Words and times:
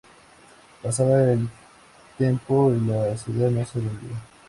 Pasaba 0.81 1.21
el 1.31 1.47
tempo 2.17 2.71
y 2.73 2.79
la 2.87 3.15
ciudad 3.15 3.51
no 3.51 3.63
se 3.63 3.73
rendía. 3.81 4.19